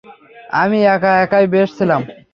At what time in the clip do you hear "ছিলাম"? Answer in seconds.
1.77-2.01